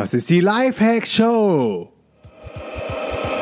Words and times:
Das 0.00 0.14
ist 0.14 0.30
die 0.30 0.40
Lifehacks 0.40 1.12
Show. 1.12 1.92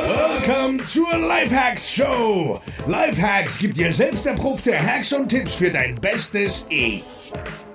Welcome 0.09 0.85
zur 0.87 1.17
Lifehacks 1.17 1.89
Show. 1.89 2.61
Lifehacks 2.89 3.61
gibt 3.61 3.77
dir 3.77 3.93
selbst 3.93 4.27
erprobte 4.27 4.77
Hacks 4.77 5.13
und 5.13 5.29
Tipps 5.29 5.55
für 5.55 5.71
dein 5.71 5.95
bestes 6.01 6.67
Ich. 6.69 7.05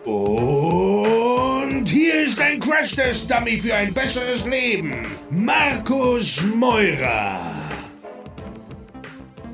Und 0.04 1.86
hier 1.88 2.26
ist 2.26 2.42
ein 2.42 2.60
Crash-Test-Dummy 2.60 3.58
für 3.58 3.74
ein 3.74 3.94
besseres 3.94 4.46
Leben. 4.46 5.07
Markus 5.29 6.43
Meurer. 6.54 7.39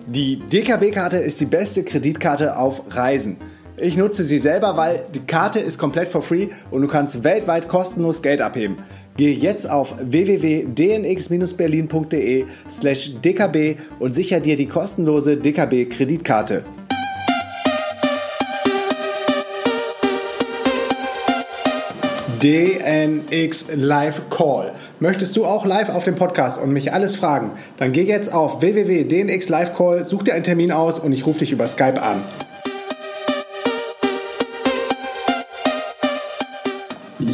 Die 0.07 0.39
DKB-Karte 0.39 1.17
ist 1.17 1.39
die 1.39 1.45
beste 1.45 1.83
Kreditkarte 1.83 2.57
auf 2.57 2.81
Reisen. 2.89 3.37
Ich 3.81 3.95
nutze 3.95 4.25
sie 4.25 4.39
selber, 4.39 4.75
weil 4.75 5.05
die 5.13 5.21
Karte 5.21 5.59
ist 5.59 5.77
komplett 5.77 6.09
for 6.09 6.21
free 6.21 6.49
und 6.69 6.81
du 6.81 6.87
kannst 6.87 7.23
weltweit 7.23 7.69
kostenlos 7.69 8.21
Geld 8.21 8.41
abheben. 8.41 8.79
Gehe 9.19 9.35
jetzt 9.35 9.69
auf 9.69 9.93
www.dnx-berlin.de 9.99 12.45
slash 12.69 13.11
dkb 13.21 13.75
und 13.99 14.15
sicher 14.15 14.39
dir 14.39 14.55
die 14.55 14.67
kostenlose 14.67 15.35
DKB-Kreditkarte. 15.35 16.63
DNX 22.41 23.71
Live 23.75 24.29
Call. 24.29 24.71
Möchtest 25.01 25.35
du 25.35 25.43
auch 25.43 25.65
live 25.65 25.89
auf 25.89 26.05
dem 26.05 26.15
Podcast 26.15 26.61
und 26.61 26.71
mich 26.71 26.93
alles 26.93 27.17
fragen? 27.17 27.51
Dann 27.75 27.91
geh 27.91 28.03
jetzt 28.03 28.33
auf 28.33 28.61
www.dnx 28.61 29.49
Live 29.49 29.75
Call, 29.75 30.05
such 30.05 30.23
dir 30.23 30.33
einen 30.33 30.45
Termin 30.45 30.71
aus 30.71 30.97
und 30.97 31.11
ich 31.11 31.25
rufe 31.25 31.39
dich 31.39 31.51
über 31.51 31.67
Skype 31.67 32.01
an. 32.01 32.21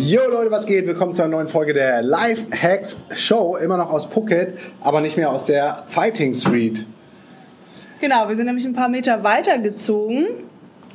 Jo 0.05 0.21
Leute, 0.29 0.51
was 0.51 0.67
geht? 0.67 0.85
Willkommen 0.85 1.15
zu 1.15 1.23
einer 1.23 1.31
neuen 1.31 1.47
Folge 1.47 1.73
der 1.73 2.03
Live 2.03 2.45
Hacks 2.51 3.03
Show. 3.15 3.55
Immer 3.55 3.77
noch 3.77 3.89
aus 3.89 4.05
Phuket, 4.05 4.55
aber 4.81 5.01
nicht 5.01 5.17
mehr 5.17 5.31
aus 5.31 5.47
der 5.47 5.83
Fighting 5.87 6.35
Street. 6.35 6.85
Genau, 7.99 8.29
wir 8.29 8.35
sind 8.35 8.45
nämlich 8.45 8.65
ein 8.65 8.73
paar 8.73 8.87
Meter 8.87 9.23
weiter 9.23 9.57
gezogen 9.57 10.27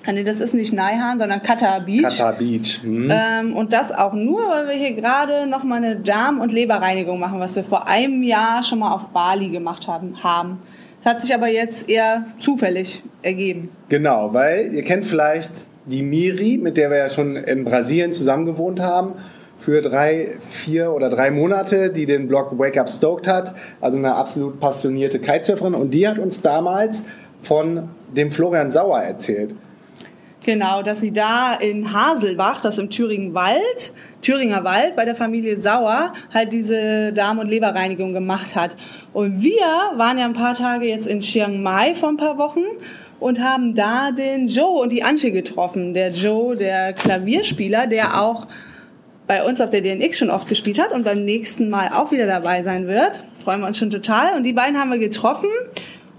Ah, 0.06 0.12
nee, 0.12 0.22
das 0.22 0.40
ist 0.40 0.54
nicht 0.54 0.72
Naihan, 0.72 1.18
sondern 1.18 1.42
Qatar 1.42 1.80
Beach. 1.80 2.02
Qatar 2.04 2.34
Beach. 2.34 2.80
Mhm. 2.84 3.10
Ähm, 3.10 3.56
und 3.56 3.72
das 3.72 3.90
auch 3.90 4.12
nur, 4.12 4.48
weil 4.48 4.68
wir 4.68 4.74
hier 4.74 4.92
gerade 4.92 5.48
nochmal 5.48 5.78
eine 5.78 5.96
Darm- 5.96 6.40
und 6.40 6.52
Leberreinigung 6.52 7.18
machen, 7.18 7.40
was 7.40 7.56
wir 7.56 7.64
vor 7.64 7.88
einem 7.88 8.22
Jahr 8.22 8.62
schon 8.62 8.78
mal 8.78 8.94
auf 8.94 9.08
Bali 9.08 9.48
gemacht 9.48 9.88
haben. 9.88 10.22
haben. 10.22 10.62
Das 11.02 11.14
hat 11.14 11.20
sich 11.20 11.34
aber 11.34 11.48
jetzt 11.48 11.88
eher 11.88 12.26
zufällig 12.38 13.02
ergeben. 13.22 13.70
Genau, 13.88 14.32
weil 14.32 14.72
ihr 14.72 14.84
kennt 14.84 15.04
vielleicht 15.04 15.50
die 15.86 16.02
Miri, 16.02 16.58
mit 16.58 16.76
der 16.76 16.90
wir 16.90 16.98
ja 16.98 17.08
schon 17.08 17.36
in 17.36 17.64
Brasilien 17.64 18.12
zusammen 18.12 18.46
gewohnt 18.46 18.80
haben 18.80 19.14
für 19.58 19.82
drei, 19.82 20.38
vier 20.48 20.92
oder 20.92 21.10
drei 21.10 21.30
Monate, 21.30 21.90
die 21.90 22.06
den 22.06 22.28
Blog 22.28 22.58
Wake 22.58 22.78
Up 22.78 22.88
Stoked 22.88 23.28
hat, 23.28 23.54
also 23.80 23.98
eine 23.98 24.14
absolut 24.14 24.58
passionierte 24.58 25.18
Kitesurferin. 25.18 25.74
Und 25.74 25.92
die 25.92 26.08
hat 26.08 26.18
uns 26.18 26.40
damals 26.40 27.04
von 27.42 27.88
dem 28.14 28.32
Florian 28.32 28.70
Sauer 28.70 29.00
erzählt. 29.00 29.54
Genau, 30.42 30.82
dass 30.82 31.00
sie 31.00 31.12
da 31.12 31.54
in 31.54 31.92
Haselbach, 31.92 32.62
das 32.62 32.78
im 32.78 32.88
Thüringen 32.88 33.34
Wald, 33.34 33.92
Thüringer 34.22 34.64
Wald, 34.64 34.96
bei 34.96 35.04
der 35.04 35.14
Familie 35.14 35.58
Sauer, 35.58 36.14
halt 36.32 36.54
diese 36.54 37.12
Darm- 37.12 37.38
und 37.38 37.48
Leberreinigung 37.48 38.14
gemacht 38.14 38.56
hat. 38.56 38.74
Und 39.12 39.42
wir 39.42 39.66
waren 39.96 40.16
ja 40.16 40.24
ein 40.24 40.32
paar 40.32 40.54
Tage 40.54 40.86
jetzt 40.86 41.06
in 41.06 41.20
Chiang 41.20 41.62
Mai 41.62 41.94
vor 41.94 42.08
ein 42.08 42.16
paar 42.16 42.38
Wochen 42.38 42.64
und 43.20 43.40
haben 43.40 43.74
da 43.74 44.10
den 44.10 44.48
Joe 44.48 44.80
und 44.80 44.90
die 44.90 45.02
Antje 45.02 45.30
getroffen. 45.30 45.94
Der 45.94 46.10
Joe, 46.10 46.56
der 46.56 46.92
Klavierspieler, 46.92 47.86
der 47.86 48.20
auch 48.20 48.48
bei 49.26 49.44
uns 49.44 49.60
auf 49.60 49.70
der 49.70 49.82
DNX 49.82 50.18
schon 50.18 50.30
oft 50.30 50.48
gespielt 50.48 50.80
hat 50.80 50.90
und 50.90 51.04
beim 51.04 51.24
nächsten 51.24 51.70
Mal 51.70 51.90
auch 51.94 52.10
wieder 52.10 52.26
dabei 52.26 52.64
sein 52.64 52.88
wird. 52.88 53.22
Freuen 53.44 53.60
wir 53.60 53.68
uns 53.68 53.78
schon 53.78 53.90
total. 53.90 54.36
Und 54.36 54.42
die 54.42 54.52
beiden 54.52 54.76
haben 54.76 54.90
wir 54.90 54.98
getroffen 54.98 55.50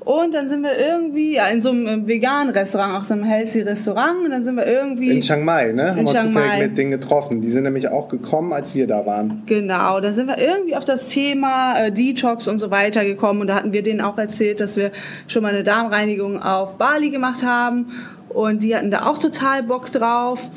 und 0.03 0.33
dann 0.33 0.47
sind 0.47 0.63
wir 0.63 0.79
irgendwie 0.79 1.35
ja, 1.35 1.47
in 1.49 1.61
so 1.61 1.69
einem 1.69 2.07
veganen 2.07 2.51
Restaurant, 2.51 2.97
auch 2.97 3.03
so 3.03 3.13
einem 3.13 3.23
healthy 3.23 3.61
Restaurant. 3.61 4.25
Und 4.25 4.31
dann 4.31 4.43
sind 4.43 4.55
wir 4.55 4.65
irgendwie. 4.65 5.11
In 5.11 5.21
Chiang 5.21 5.45
Mai, 5.45 5.73
ne? 5.73 5.91
Haben 5.91 6.07
wir 6.07 6.19
zufällig 6.19 6.59
mit 6.59 6.77
denen 6.77 6.89
getroffen. 6.89 7.41
Die 7.41 7.51
sind 7.51 7.63
nämlich 7.63 7.87
auch 7.87 8.09
gekommen, 8.09 8.51
als 8.51 8.73
wir 8.73 8.87
da 8.87 9.05
waren. 9.05 9.43
Genau, 9.45 9.99
da 9.99 10.11
sind 10.11 10.25
wir 10.25 10.39
irgendwie 10.39 10.75
auf 10.75 10.85
das 10.85 11.05
Thema 11.05 11.77
äh, 11.77 11.91
Detox 11.91 12.47
und 12.47 12.57
so 12.57 12.71
weiter 12.71 13.05
gekommen. 13.05 13.41
Und 13.41 13.47
da 13.47 13.55
hatten 13.55 13.73
wir 13.73 13.83
denen 13.83 14.01
auch 14.01 14.17
erzählt, 14.17 14.59
dass 14.59 14.75
wir 14.75 14.91
schon 15.27 15.43
mal 15.43 15.49
eine 15.49 15.63
Darmreinigung 15.63 16.41
auf 16.41 16.77
Bali 16.77 17.11
gemacht 17.11 17.43
haben. 17.43 17.91
Und 18.29 18.63
die 18.63 18.75
hatten 18.75 18.89
da 18.89 19.05
auch 19.05 19.19
total 19.19 19.61
Bock 19.61 19.91
drauf. 19.91 20.49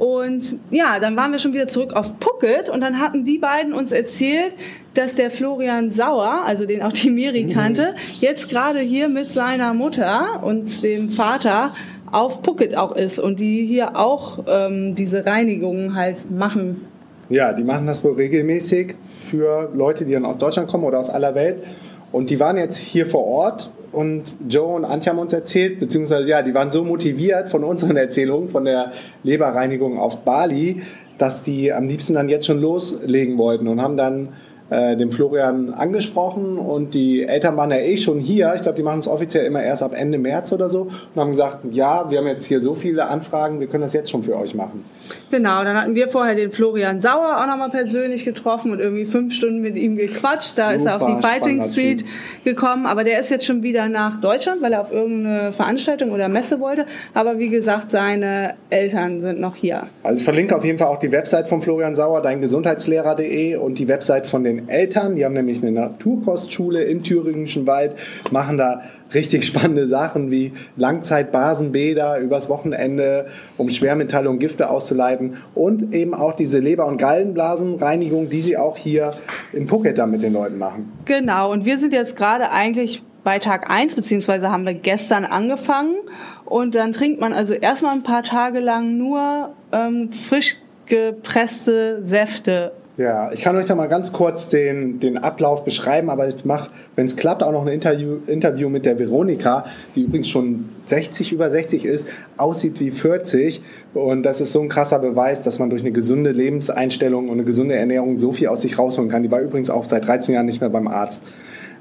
Und 0.00 0.56
ja, 0.70 0.98
dann 0.98 1.14
waren 1.14 1.30
wir 1.30 1.38
schon 1.38 1.52
wieder 1.52 1.66
zurück 1.66 1.92
auf 1.92 2.14
Phuket 2.20 2.70
und 2.70 2.80
dann 2.80 3.00
hatten 3.00 3.26
die 3.26 3.36
beiden 3.36 3.74
uns 3.74 3.92
erzählt, 3.92 4.54
dass 4.94 5.14
der 5.14 5.30
Florian 5.30 5.90
Sauer, 5.90 6.40
also 6.46 6.64
den 6.64 6.80
auch 6.80 6.94
die 6.94 7.10
Miri 7.10 7.44
mhm. 7.44 7.50
kannte, 7.50 7.94
jetzt 8.18 8.48
gerade 8.48 8.78
hier 8.78 9.10
mit 9.10 9.30
seiner 9.30 9.74
Mutter 9.74 10.42
und 10.42 10.82
dem 10.82 11.10
Vater 11.10 11.74
auf 12.10 12.42
Phuket 12.42 12.78
auch 12.78 12.96
ist 12.96 13.18
und 13.18 13.40
die 13.40 13.66
hier 13.66 13.94
auch 13.94 14.44
ähm, 14.48 14.94
diese 14.94 15.26
Reinigungen 15.26 15.94
halt 15.94 16.30
machen. 16.30 16.86
Ja, 17.28 17.52
die 17.52 17.62
machen 17.62 17.86
das 17.86 18.02
wohl 18.02 18.14
regelmäßig 18.14 18.94
für 19.18 19.70
Leute, 19.74 20.06
die 20.06 20.14
dann 20.14 20.24
aus 20.24 20.38
Deutschland 20.38 20.70
kommen 20.70 20.84
oder 20.84 20.98
aus 20.98 21.10
aller 21.10 21.34
Welt. 21.34 21.62
Und 22.10 22.30
die 22.30 22.40
waren 22.40 22.56
jetzt 22.56 22.78
hier 22.78 23.04
vor 23.04 23.26
Ort 23.26 23.70
und 23.92 24.34
Joe 24.48 24.76
und 24.76 24.84
Antje 24.84 25.10
haben 25.10 25.18
uns 25.18 25.32
erzählt, 25.32 25.80
beziehungsweise 25.80 26.28
ja, 26.28 26.42
die 26.42 26.54
waren 26.54 26.70
so 26.70 26.84
motiviert 26.84 27.48
von 27.48 27.64
unseren 27.64 27.96
Erzählungen, 27.96 28.48
von 28.48 28.64
der 28.64 28.92
Leberreinigung 29.22 29.98
auf 29.98 30.18
Bali, 30.18 30.82
dass 31.18 31.42
die 31.42 31.72
am 31.72 31.88
liebsten 31.88 32.14
dann 32.14 32.28
jetzt 32.28 32.46
schon 32.46 32.60
loslegen 32.60 33.36
wollten 33.36 33.68
und 33.68 33.82
haben 33.82 33.96
dann 33.96 34.30
äh, 34.70 34.96
dem 34.96 35.10
Florian 35.10 35.74
angesprochen 35.74 36.56
und 36.56 36.94
die 36.94 37.24
Eltern 37.24 37.56
waren 37.56 37.70
ja 37.70 37.78
eh 37.78 37.96
schon 37.96 38.20
hier. 38.20 38.52
Ich 38.54 38.62
glaube, 38.62 38.76
die 38.76 38.82
machen 38.82 39.00
es 39.00 39.08
offiziell 39.08 39.44
immer 39.44 39.62
erst 39.62 39.82
ab 39.82 39.92
Ende 39.94 40.16
März 40.16 40.52
oder 40.52 40.68
so 40.68 40.82
und 40.82 41.20
haben 41.20 41.30
gesagt, 41.30 41.58
ja, 41.72 42.10
wir 42.10 42.18
haben 42.18 42.26
jetzt 42.28 42.46
hier 42.46 42.60
so 42.60 42.74
viele 42.74 43.08
Anfragen, 43.08 43.60
wir 43.60 43.66
können 43.66 43.82
das 43.82 43.92
jetzt 43.92 44.10
schon 44.10 44.22
für 44.22 44.36
euch 44.36 44.54
machen. 44.54 44.84
Genau, 45.30 45.64
dann 45.64 45.80
hatten 45.80 45.94
wir 45.94 46.08
vorher 46.08 46.34
den 46.34 46.52
Florian 46.52 47.00
Sauer 47.00 47.40
auch 47.40 47.46
nochmal 47.46 47.70
persönlich 47.70 48.24
getroffen 48.24 48.72
und 48.72 48.80
irgendwie 48.80 49.06
fünf 49.06 49.34
Stunden 49.34 49.60
mit 49.60 49.76
ihm 49.76 49.96
gequatscht. 49.96 50.56
Da 50.56 50.66
Super, 50.66 50.76
ist 50.76 50.86
er 50.86 50.96
auf 50.96 51.04
die 51.04 51.26
Fighting 51.26 51.60
Street 51.60 52.04
gekommen, 52.44 52.86
aber 52.86 53.02
der 53.04 53.18
ist 53.18 53.30
jetzt 53.30 53.46
schon 53.46 53.62
wieder 53.62 53.88
nach 53.88 54.20
Deutschland, 54.20 54.62
weil 54.62 54.72
er 54.72 54.82
auf 54.82 54.92
irgendeine 54.92 55.52
Veranstaltung 55.52 56.12
oder 56.12 56.28
Messe 56.28 56.60
wollte. 56.60 56.86
Aber 57.12 57.38
wie 57.38 57.48
gesagt, 57.48 57.90
seine 57.90 58.54
Eltern 58.70 59.20
sind 59.20 59.40
noch 59.40 59.56
hier. 59.56 59.88
Also 60.04 60.20
ich 60.20 60.24
verlinke 60.24 60.56
auf 60.56 60.64
jeden 60.64 60.78
Fall 60.78 60.88
auch 60.88 60.98
die 60.98 61.10
Website 61.10 61.48
von 61.48 61.60
Florian 61.60 61.96
Sauer, 61.96 62.22
deingesundheitslehrer.de 62.22 63.56
und 63.56 63.78
die 63.78 63.88
Website 63.88 64.26
von 64.26 64.44
den 64.44 64.59
Eltern. 64.68 65.16
Die 65.16 65.24
haben 65.24 65.34
nämlich 65.34 65.62
eine 65.62 65.72
Naturkostschule 65.72 66.82
im 66.84 67.02
Thüringischen 67.02 67.66
Wald, 67.66 67.96
machen 68.30 68.58
da 68.58 68.82
richtig 69.14 69.44
spannende 69.44 69.86
Sachen 69.86 70.30
wie 70.30 70.52
Langzeitbasenbäder 70.76 72.18
übers 72.18 72.48
Wochenende, 72.48 73.26
um 73.56 73.68
Schwermetalle 73.68 74.30
und 74.30 74.38
Gifte 74.38 74.70
auszuleiten 74.70 75.36
und 75.54 75.94
eben 75.94 76.14
auch 76.14 76.34
diese 76.34 76.58
Leber- 76.58 76.86
und 76.86 76.96
Gallenblasenreinigung, 76.96 78.28
die 78.28 78.42
sie 78.42 78.56
auch 78.56 78.76
hier 78.76 79.12
in 79.52 79.66
Phuket 79.66 79.98
dann 79.98 80.10
mit 80.10 80.22
den 80.22 80.32
Leuten 80.32 80.58
machen. 80.58 80.92
Genau, 81.04 81.50
und 81.52 81.64
wir 81.64 81.78
sind 81.78 81.92
jetzt 81.92 82.16
gerade 82.16 82.50
eigentlich 82.50 83.02
bei 83.24 83.38
Tag 83.38 83.70
1, 83.70 83.96
beziehungsweise 83.96 84.50
haben 84.50 84.64
wir 84.64 84.74
gestern 84.74 85.24
angefangen 85.24 85.96
und 86.44 86.74
dann 86.74 86.92
trinkt 86.92 87.20
man 87.20 87.32
also 87.32 87.54
erstmal 87.54 87.92
ein 87.92 88.02
paar 88.02 88.22
Tage 88.22 88.60
lang 88.60 88.96
nur 88.96 89.50
ähm, 89.72 90.10
frisch 90.12 90.56
gepresste 90.86 92.04
Säfte 92.04 92.72
ja, 93.00 93.32
ich 93.32 93.40
kann 93.40 93.56
euch 93.56 93.64
da 93.64 93.74
mal 93.74 93.88
ganz 93.88 94.12
kurz 94.12 94.50
den, 94.50 95.00
den 95.00 95.16
Ablauf 95.16 95.64
beschreiben, 95.64 96.10
aber 96.10 96.28
ich 96.28 96.44
mache, 96.44 96.70
wenn 96.96 97.06
es 97.06 97.16
klappt, 97.16 97.42
auch 97.42 97.50
noch 97.50 97.62
ein 97.62 97.72
Interview, 97.72 98.18
Interview 98.26 98.68
mit 98.68 98.84
der 98.84 98.98
Veronika, 98.98 99.64
die 99.96 100.02
übrigens 100.02 100.28
schon 100.28 100.68
60, 100.84 101.32
über 101.32 101.48
60 101.48 101.86
ist, 101.86 102.08
aussieht 102.36 102.78
wie 102.78 102.90
40. 102.90 103.62
Und 103.94 104.24
das 104.24 104.42
ist 104.42 104.52
so 104.52 104.60
ein 104.60 104.68
krasser 104.68 104.98
Beweis, 104.98 105.42
dass 105.42 105.58
man 105.58 105.70
durch 105.70 105.80
eine 105.80 105.92
gesunde 105.92 106.30
Lebenseinstellung 106.30 107.30
und 107.30 107.38
eine 107.38 107.44
gesunde 107.44 107.74
Ernährung 107.74 108.18
so 108.18 108.32
viel 108.32 108.48
aus 108.48 108.60
sich 108.60 108.78
rausholen 108.78 109.10
kann. 109.10 109.22
Die 109.22 109.30
war 109.30 109.40
übrigens 109.40 109.70
auch 109.70 109.88
seit 109.88 110.06
13 110.06 110.34
Jahren 110.34 110.46
nicht 110.46 110.60
mehr 110.60 110.68
beim 110.68 110.86
Arzt. 110.86 111.22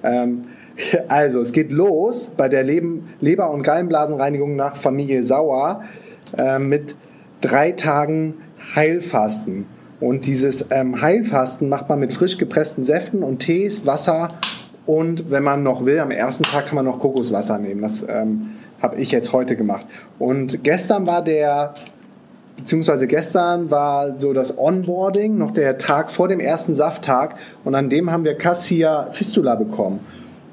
Ähm, 0.03 0.45
also, 1.09 1.41
es 1.41 1.51
geht 1.51 1.73
los 1.73 2.31
bei 2.37 2.47
der 2.47 2.63
Leben, 2.63 3.09
Leber- 3.19 3.51
und 3.51 3.63
Gallenblasenreinigung 3.63 4.55
nach 4.55 4.77
Familie 4.77 5.23
Sauer 5.23 5.83
äh, 6.37 6.59
mit 6.59 6.95
drei 7.41 7.73
Tagen 7.73 8.35
Heilfasten. 8.73 9.78
Und 9.99 10.25
dieses 10.27 10.65
ähm, 10.69 11.01
Heilfasten 11.01 11.67
macht 11.69 11.89
man 11.89 11.99
mit 11.99 12.13
frisch 12.13 12.37
gepressten 12.37 12.83
Säften 12.83 13.23
und 13.23 13.39
Tees, 13.39 13.85
Wasser 13.85 14.29
und 14.89 15.29
wenn 15.29 15.43
man 15.43 15.61
noch 15.61 15.85
will, 15.85 15.99
am 15.99 16.09
ersten 16.09 16.41
Tag 16.41 16.65
kann 16.65 16.75
man 16.75 16.85
noch 16.85 16.99
Kokoswasser 16.99 17.59
nehmen. 17.59 17.83
Das 17.83 18.03
ähm, 18.09 18.55
habe 18.81 18.95
ich 18.95 19.11
jetzt 19.11 19.33
heute 19.33 19.55
gemacht. 19.55 19.85
Und 20.17 20.63
gestern 20.63 21.05
war 21.05 21.23
der, 21.23 21.75
beziehungsweise 22.57 23.05
gestern 23.05 23.69
war 23.69 24.17
so 24.17 24.33
das 24.33 24.57
Onboarding, 24.57 25.37
noch 25.37 25.51
der 25.51 25.77
Tag 25.77 26.09
vor 26.09 26.27
dem 26.27 26.39
ersten 26.39 26.73
Safttag 26.73 27.35
und 27.65 27.75
an 27.75 27.91
dem 27.91 28.11
haben 28.11 28.23
wir 28.23 28.35
Cassia 28.35 29.11
Fistula 29.11 29.53
bekommen. 29.53 29.99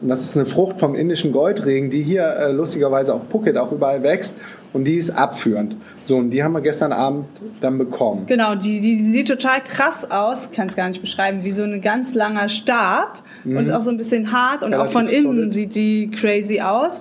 Und 0.00 0.08
das 0.08 0.22
ist 0.25 0.37
eine 0.37 0.46
Frucht 0.46 0.78
vom 0.78 0.94
indischen 0.94 1.32
Goldregen, 1.32 1.88
die 1.90 2.02
hier 2.02 2.25
äh, 2.25 2.52
lustigerweise 2.52 3.14
auf 3.14 3.22
Phuket 3.31 3.56
auch 3.56 3.72
überall 3.72 4.02
wächst 4.02 4.38
und 4.75 4.84
die 4.84 4.96
ist 4.96 5.10
abführend. 5.10 5.76
So, 6.04 6.16
und 6.16 6.31
die 6.31 6.43
haben 6.44 6.52
wir 6.52 6.60
gestern 6.60 6.93
Abend 6.93 7.25
dann 7.60 7.78
bekommen. 7.78 8.25
Genau, 8.26 8.54
die, 8.54 8.81
die 8.81 9.00
sieht 9.00 9.28
total 9.28 9.60
krass 9.62 10.10
aus, 10.10 10.50
kann 10.52 10.66
es 10.66 10.76
gar 10.76 10.88
nicht 10.88 11.00
beschreiben, 11.00 11.44
wie 11.44 11.52
so 11.52 11.62
ein 11.62 11.81
ganz 11.81 12.14
langer 12.14 12.48
Stab 12.50 13.22
und 13.44 13.70
auch 13.70 13.81
so 13.81 13.90
ein 13.90 13.96
bisschen 13.96 14.32
hart 14.32 14.62
und 14.64 14.75
auch 14.75 14.87
von 14.87 15.04
Mhm. 15.04 15.08
Relativ 15.08 15.25
innen 15.25 15.37
solid. 15.50 15.52
sieht 15.52 15.75
die 15.76 16.10
crazy 16.10 16.60
aus. 16.60 17.00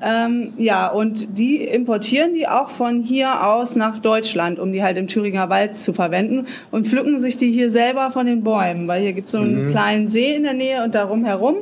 Ähm, 0.00 0.52
ja, 0.58 0.86
und 0.88 1.38
die 1.38 1.64
importieren 1.64 2.32
die 2.34 2.46
auch 2.46 2.70
von 2.70 3.00
hier 3.02 3.46
aus 3.48 3.74
nach 3.74 3.98
Deutschland, 3.98 4.60
um 4.60 4.72
die 4.72 4.82
halt 4.84 4.96
im 4.96 5.08
Thüringer 5.08 5.48
Wald 5.50 5.76
zu 5.76 5.92
verwenden 5.92 6.46
und 6.70 6.86
pflücken 6.86 7.18
sich 7.18 7.36
die 7.36 7.50
hier 7.50 7.70
selber 7.72 8.10
von 8.12 8.26
den 8.26 8.44
Bäumen, 8.44 8.86
weil 8.86 9.00
hier 9.02 9.12
gibt 9.12 9.26
es 9.26 9.32
so 9.32 9.38
einen 9.38 9.62
Mhm. 9.64 9.66
kleinen 9.68 10.06
See 10.06 10.36
in 10.36 10.44
der 10.44 10.52
Nähe 10.52 10.84
und 10.84 10.94
darum 10.94 11.24
herum 11.24 11.56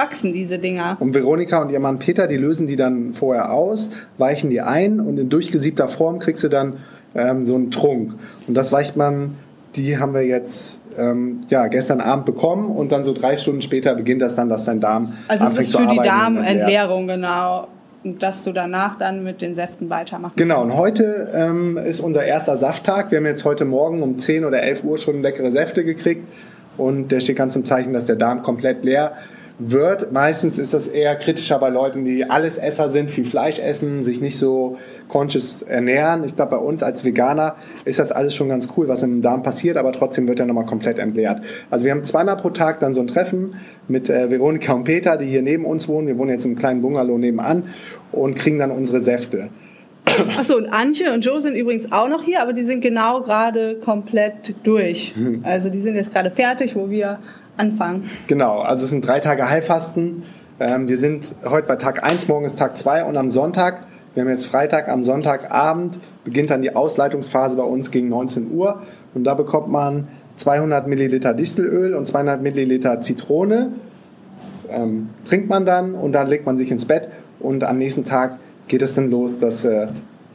wachsen 0.00 0.32
diese 0.32 0.58
Dinger. 0.58 0.96
Und 1.00 1.14
Veronika 1.14 1.60
und 1.60 1.70
ihr 1.70 1.80
Mann 1.80 1.98
Peter, 1.98 2.26
die 2.26 2.36
lösen 2.36 2.66
die 2.66 2.76
dann 2.76 3.12
vorher 3.12 3.52
aus, 3.52 3.90
weichen 4.18 4.50
die 4.50 4.60
ein 4.60 5.00
und 5.00 5.18
in 5.18 5.28
durchgesiebter 5.28 5.88
Form 5.88 6.18
kriegst 6.18 6.42
du 6.42 6.48
dann 6.48 6.78
ähm, 7.14 7.44
so 7.44 7.54
einen 7.54 7.70
Trunk. 7.70 8.14
Und 8.48 8.54
das 8.54 8.72
weicht 8.72 8.96
man, 8.96 9.36
die 9.76 9.98
haben 9.98 10.14
wir 10.14 10.24
jetzt 10.26 10.80
ähm, 10.98 11.42
ja, 11.48 11.66
gestern 11.66 12.00
Abend 12.00 12.24
bekommen 12.24 12.70
und 12.70 12.92
dann 12.92 13.04
so 13.04 13.12
drei 13.12 13.36
Stunden 13.36 13.62
später 13.62 13.94
beginnt 13.94 14.22
das 14.22 14.34
dann, 14.34 14.48
dass 14.48 14.64
dein 14.64 14.80
Darm 14.80 15.12
Also 15.28 15.46
es 15.46 15.58
ist 15.58 15.76
für 15.76 15.86
die 15.86 15.98
und. 15.98 16.06
Darmentleerung, 16.06 17.06
genau. 17.06 17.68
Und 18.02 18.22
dass 18.22 18.44
du 18.44 18.52
danach 18.52 18.96
dann 18.96 19.22
mit 19.22 19.42
den 19.42 19.52
Säften 19.52 19.90
weitermachen 19.90 20.32
Genau, 20.36 20.62
und 20.62 20.68
kannst. 20.68 20.80
heute 20.80 21.30
ähm, 21.34 21.76
ist 21.76 22.00
unser 22.00 22.24
erster 22.24 22.56
Safttag. 22.56 23.10
Wir 23.10 23.18
haben 23.18 23.26
jetzt 23.26 23.44
heute 23.44 23.66
Morgen 23.66 24.02
um 24.02 24.18
10 24.18 24.46
oder 24.46 24.62
11 24.62 24.84
Uhr 24.84 24.96
schon 24.96 25.20
leckere 25.20 25.52
Säfte 25.52 25.84
gekriegt. 25.84 26.26
Und 26.78 27.12
der 27.12 27.20
steht 27.20 27.36
ganz 27.36 27.54
im 27.56 27.66
Zeichen, 27.66 27.92
dass 27.92 28.06
der 28.06 28.16
Darm 28.16 28.42
komplett 28.42 28.84
leer 28.84 29.12
wird. 29.60 30.10
Meistens 30.10 30.58
ist 30.58 30.74
das 30.74 30.88
eher 30.88 31.14
kritischer 31.16 31.58
bei 31.58 31.68
Leuten, 31.68 32.04
die 32.04 32.24
alles 32.24 32.56
Esser 32.56 32.88
sind, 32.88 33.10
viel 33.10 33.24
Fleisch 33.24 33.58
essen, 33.58 34.02
sich 34.02 34.20
nicht 34.20 34.38
so 34.38 34.78
conscious 35.08 35.62
ernähren. 35.62 36.24
Ich 36.24 36.34
glaube, 36.34 36.52
bei 36.52 36.56
uns 36.56 36.82
als 36.82 37.04
Veganer 37.04 37.56
ist 37.84 37.98
das 37.98 38.10
alles 38.10 38.34
schon 38.34 38.48
ganz 38.48 38.70
cool, 38.76 38.88
was 38.88 39.02
im 39.02 39.22
Darm 39.22 39.42
passiert, 39.42 39.76
aber 39.76 39.92
trotzdem 39.92 40.26
wird 40.26 40.40
er 40.40 40.46
nochmal 40.46 40.66
komplett 40.66 40.98
entleert. 40.98 41.42
Also 41.70 41.84
wir 41.84 41.92
haben 41.92 42.04
zweimal 42.04 42.36
pro 42.36 42.50
Tag 42.50 42.80
dann 42.80 42.92
so 42.92 43.00
ein 43.00 43.06
Treffen 43.06 43.54
mit 43.86 44.08
äh, 44.08 44.30
Veronika 44.30 44.72
und 44.72 44.84
Peter, 44.84 45.16
die 45.16 45.26
hier 45.26 45.42
neben 45.42 45.64
uns 45.66 45.88
wohnen. 45.88 46.06
Wir 46.06 46.16
wohnen 46.16 46.30
jetzt 46.30 46.44
im 46.44 46.56
kleinen 46.56 46.80
Bungalow 46.80 47.18
nebenan 47.18 47.64
und 48.12 48.36
kriegen 48.36 48.58
dann 48.58 48.70
unsere 48.70 49.00
Säfte. 49.00 49.50
Achso, 50.36 50.56
und 50.56 50.68
Antje 50.68 51.12
und 51.12 51.24
Joe 51.24 51.40
sind 51.40 51.54
übrigens 51.54 51.92
auch 51.92 52.08
noch 52.08 52.22
hier, 52.22 52.42
aber 52.42 52.52
die 52.52 52.62
sind 52.62 52.80
genau 52.80 53.22
gerade 53.22 53.76
komplett 53.76 54.54
durch. 54.64 55.14
Hm. 55.14 55.40
Also 55.44 55.70
die 55.70 55.80
sind 55.80 55.94
jetzt 55.94 56.12
gerade 56.12 56.30
fertig, 56.30 56.74
wo 56.74 56.90
wir 56.90 57.18
anfangen. 57.56 58.10
Genau, 58.26 58.60
also 58.60 58.84
es 58.84 58.90
sind 58.90 59.06
drei 59.06 59.20
Tage 59.20 59.48
Heilfasten. 59.48 60.22
Ähm, 60.58 60.88
wir 60.88 60.96
sind 60.96 61.34
heute 61.44 61.66
bei 61.66 61.76
Tag 61.76 62.04
1, 62.04 62.28
morgen 62.28 62.44
ist 62.44 62.58
Tag 62.58 62.76
2 62.76 63.04
und 63.04 63.16
am 63.16 63.30
Sonntag, 63.30 63.86
wir 64.14 64.22
haben 64.22 64.30
jetzt 64.30 64.46
Freitag, 64.46 64.88
am 64.88 65.02
Sonntagabend 65.02 65.98
beginnt 66.24 66.50
dann 66.50 66.62
die 66.62 66.74
Ausleitungsphase 66.74 67.56
bei 67.56 67.62
uns 67.62 67.90
gegen 67.90 68.08
19 68.08 68.50
Uhr 68.52 68.82
und 69.14 69.24
da 69.24 69.34
bekommt 69.34 69.68
man 69.68 70.08
200 70.36 70.86
Milliliter 70.86 71.34
Distelöl 71.34 71.94
und 71.94 72.06
200 72.06 72.42
Milliliter 72.42 73.00
Zitrone. 73.00 73.72
Das 74.36 74.66
ähm, 74.70 75.10
trinkt 75.24 75.48
man 75.48 75.66
dann 75.66 75.94
und 75.94 76.12
dann 76.12 76.26
legt 76.26 76.46
man 76.46 76.56
sich 76.56 76.70
ins 76.70 76.86
Bett 76.86 77.08
und 77.38 77.64
am 77.64 77.78
nächsten 77.78 78.04
Tag 78.04 78.38
geht 78.68 78.82
es 78.82 78.94
dann 78.94 79.10
los, 79.10 79.38
dass 79.38 79.64
äh, 79.64 79.88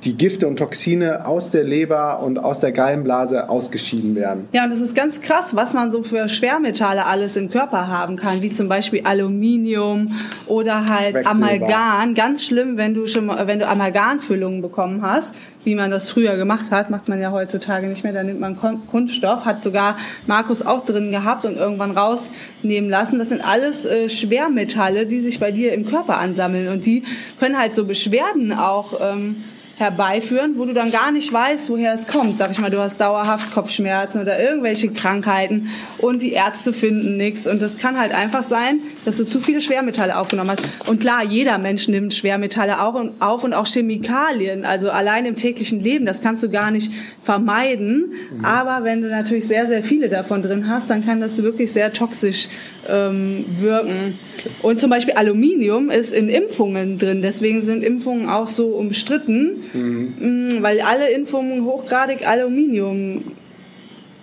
die 0.06 0.16
Gifte 0.16 0.48
und 0.48 0.57
Toxine 0.57 1.25
aus 1.25 1.50
der 1.50 1.63
Leber 1.63 2.22
und 2.22 2.38
aus 2.38 2.60
der 2.60 2.72
Gallenblase 2.72 3.50
ausgeschieden 3.50 4.16
werden. 4.16 4.48
Ja, 4.52 4.63
und 4.63 4.69
das 4.69 4.80
ist 4.80 4.96
ganz 4.96 5.22
krass, 5.22 5.56
was 5.56 5.74
man 5.74 5.92
so 5.92 6.04
für 6.04 6.30
Schwermetalle 6.30 7.06
alles 7.06 7.36
im 7.36 7.50
Körper 7.50 7.88
haben 7.88 8.16
kann, 8.16 8.42
wie 8.44 8.50
zum 8.50 8.69
Beispiel 8.69 9.02
Aluminium 9.04 10.12
oder 10.46 10.88
halt 10.88 11.16
Quecksilber. 11.16 11.46
Amalgam. 11.46 12.13
Ganz 12.13 12.46
schlimm, 12.46 12.78
wenn 12.78 12.94
du 12.94 13.07
schon 13.07 13.28
wenn 13.28 13.60
du 13.60 13.68
Amalgamfüllungen 13.68 14.62
bekommen 14.62 15.02
hast, 15.02 15.36
wie 15.63 15.74
man 15.74 15.90
das 15.90 16.10
früher 16.10 16.38
gemacht 16.38 16.69
hat, 16.69 16.92
macht 16.92 17.10
man 17.10 17.19
ja 17.19 17.31
heutzutage 17.31 17.88
nicht 17.88 18.04
mehr. 18.04 18.13
Da 18.13 18.24
nimmt 18.24 18.40
man 18.40 18.58
Kunststoff, 18.92 19.46
hat 19.46 19.63
sogar 19.63 19.98
Markus 20.28 20.63
auch 20.63 20.86
drin 20.86 21.10
gehabt 21.10 21.46
und 21.46 21.58
irgendwann 21.58 21.92
rausnehmen 21.92 22.90
lassen. 22.90 23.18
Das 23.18 23.30
sind 23.30 23.44
alles 23.44 23.86
äh, 23.86 24.08
Schwermetalle, 24.08 25.08
die 25.08 25.22
sich 25.22 25.40
bei 25.40 25.51
dir 25.51 25.74
im 25.74 25.88
Körper 25.88 26.19
ansammeln 26.19 26.68
und 26.68 26.86
die 26.86 27.04
können 27.40 27.58
halt 27.58 27.74
so 27.74 27.86
Beschwerden 27.86 28.54
auch 28.54 29.00
ähm, 29.01 29.44
herbeiführen, 29.77 30.54
wo 30.57 30.66
du 30.66 30.74
dann 30.74 30.89
gar 30.89 31.12
nicht 31.12 31.31
weißt, 31.33 31.69
woher 31.69 31.94
es 31.94 32.07
kommt. 32.07 32.38
Sag 32.38 32.51
ich 32.51 32.60
mal, 32.60 32.72
du 32.72 32.80
hast 32.80 33.01
dauerhaft 33.01 33.54
Kopfschmerzen 33.54 34.22
oder 34.22 34.42
irgendwelche 34.42 34.89
Krankheiten 34.89 35.68
und 35.98 36.22
die 36.22 36.31
Ärzte 36.31 36.72
finden 36.72 37.18
nichts. 37.18 37.45
Und 37.45 37.62
das 37.62 37.77
kann 37.77 38.00
halt 38.00 38.13
einfach 38.13 38.44
sein, 38.44 38.80
dass 39.04 39.18
du 39.18 39.25
zu 39.25 39.39
viele 39.42 39.62
Schwermetalle 39.62 40.18
aufgenommen 40.18 40.51
hast. 40.51 40.63
Und 40.88 41.01
klar, 41.01 41.24
jeder 41.24 41.57
Mensch 41.57 41.89
nimmt 41.89 42.13
Schwermetalle 42.13 42.81
auch 42.81 42.94
und, 42.94 43.22
auf 43.22 43.44
und 43.44 43.54
auch 43.54 43.68
Chemikalien. 43.68 44.63
Also 44.63 44.89
allein 44.92 45.25
im 45.25 45.36
täglichen 45.36 45.81
Leben, 45.81 46.06
das 46.06 46.22
kannst 46.22 46.42
du 46.42 46.50
gar 46.50 46.72
nicht 46.72 46.92
vermeiden. 47.24 48.13
Aber 48.44 48.86
wenn 48.86 49.01
du 49.01 49.10
natürlich 49.10 49.45
sehr, 49.45 49.68
sehr 49.68 49.83
viele 49.83 50.07
davon 50.07 50.42
drin 50.42 50.69
hast, 50.69 50.89
dann 50.89 51.06
kann 51.06 51.19
das 51.19 51.44
wirklich 51.44 51.74
sehr 51.74 51.92
toxisch 51.92 52.48
ähm, 52.89 53.45
wirken. 53.60 54.18
Und 54.62 54.80
zum 54.80 54.89
Beispiel 54.89 55.16
Aluminium 55.16 55.89
ist 55.89 56.13
in 56.13 56.30
Impfungen 56.30 56.98
drin. 56.98 57.22
Deswegen 57.22 57.62
sind 57.62 57.83
Impfungen 57.83 58.30
auch 58.30 58.48
so 58.48 58.68
umstritten, 58.68 59.63
mh, 59.73 60.62
weil 60.62 60.81
alle 60.81 61.09
Impfungen 61.12 61.65
hochgradig 61.65 62.27
Aluminium 62.27 63.23